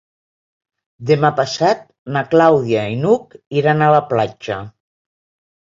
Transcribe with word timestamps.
Demà 1.09 1.29
passat 1.41 1.83
na 2.15 2.25
Clàudia 2.31 2.87
i 2.95 2.97
n'Hug 3.05 3.39
iran 3.63 3.85
a 3.85 3.91
la 3.97 4.03
platja. 4.15 4.63